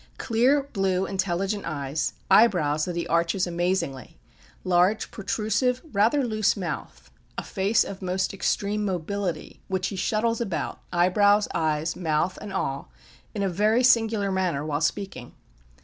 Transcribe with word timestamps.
Clear, 0.17 0.63
blue, 0.63 1.05
intelligent 1.05 1.63
eyes, 1.67 2.13
eyebrows 2.31 2.85
that 2.85 2.95
he 2.95 3.05
arches 3.05 3.45
amazingly, 3.45 4.17
large 4.63 5.11
protrusive 5.11 5.79
rather 5.93 6.25
loose 6.25 6.57
mouth, 6.57 7.11
a 7.37 7.43
face 7.43 7.83
of 7.83 8.01
most 8.01 8.33
extreme 8.33 8.83
mobility, 8.83 9.61
which 9.67 9.89
he 9.89 9.95
shuttles 9.95 10.41
about 10.41 10.81
eyebrows, 10.91 11.47
eyes, 11.53 11.95
mouth 11.95 12.39
and 12.41 12.51
all 12.51 12.89
in 13.35 13.43
a 13.43 13.47
very 13.47 13.83
singular 13.83 14.31
manner 14.31 14.65
while 14.65 14.81
speaking. 14.81 15.33